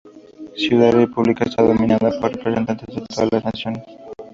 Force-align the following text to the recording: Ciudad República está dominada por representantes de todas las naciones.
Ciudad 0.55 0.91
República 0.93 1.43
está 1.45 1.61
dominada 1.61 2.09
por 2.19 2.31
representantes 2.35 2.87
de 2.95 3.01
todas 3.01 3.31
las 3.31 3.43
naciones. 3.45 3.83